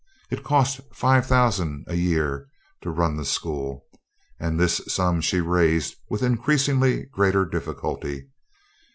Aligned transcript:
It 0.31 0.43
cost 0.43 0.81
five 0.95 1.27
thousand 1.27 1.85
a 1.87 1.93
year 1.93 2.47
to 2.81 2.89
run 2.89 3.17
the 3.17 3.23
school, 3.23 3.85
and 4.39 4.59
this 4.59 4.81
sum 4.87 5.21
she 5.21 5.41
raised 5.41 5.93
with 6.09 6.23
increasingly 6.23 7.05
greater 7.05 7.45
difficulty. 7.45 8.27